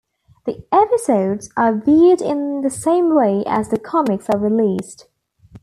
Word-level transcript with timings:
The 0.45 0.65
episodes 0.71 1.51
are 1.55 1.77
viewed 1.79 2.21
in 2.23 2.61
the 2.61 2.71
same 2.71 3.13
way 3.13 3.43
as 3.45 3.69
the 3.69 3.77
comics 3.77 4.31
are 4.31 4.39
released. 4.39 5.05